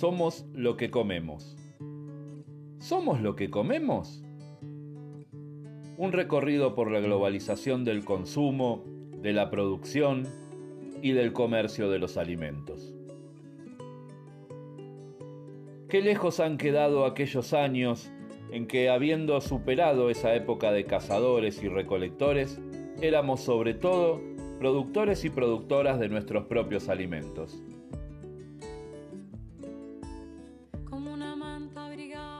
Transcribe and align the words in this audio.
Somos 0.00 0.46
lo 0.54 0.78
que 0.78 0.90
comemos. 0.90 1.58
¿Somos 2.78 3.20
lo 3.20 3.36
que 3.36 3.50
comemos? 3.50 4.24
Un 5.98 6.12
recorrido 6.12 6.74
por 6.74 6.90
la 6.90 7.00
globalización 7.00 7.84
del 7.84 8.02
consumo, 8.02 8.82
de 9.20 9.34
la 9.34 9.50
producción 9.50 10.26
y 11.02 11.12
del 11.12 11.34
comercio 11.34 11.90
de 11.90 11.98
los 11.98 12.16
alimentos. 12.16 12.94
Qué 15.90 16.00
lejos 16.00 16.40
han 16.40 16.56
quedado 16.56 17.04
aquellos 17.04 17.52
años 17.52 18.10
en 18.52 18.66
que, 18.66 18.88
habiendo 18.88 19.38
superado 19.42 20.08
esa 20.08 20.34
época 20.34 20.72
de 20.72 20.86
cazadores 20.86 21.62
y 21.62 21.68
recolectores, 21.68 22.58
éramos 23.02 23.42
sobre 23.42 23.74
todo 23.74 24.18
productores 24.58 25.26
y 25.26 25.28
productoras 25.28 26.00
de 26.00 26.08
nuestros 26.08 26.46
propios 26.46 26.88
alimentos 26.88 27.62
como 30.90 31.12
una 31.12 31.36
manta 31.36 31.86
abrigada. 31.86 32.39